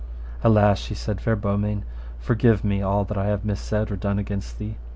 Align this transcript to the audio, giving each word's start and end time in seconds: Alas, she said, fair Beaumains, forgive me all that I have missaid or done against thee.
Alas, 0.43 0.79
she 0.79 0.95
said, 0.95 1.21
fair 1.21 1.35
Beaumains, 1.35 1.83
forgive 2.17 2.63
me 2.63 2.81
all 2.81 3.05
that 3.05 3.19
I 3.19 3.25
have 3.27 3.45
missaid 3.45 3.91
or 3.91 3.95
done 3.95 4.17
against 4.17 4.57
thee. 4.57 4.77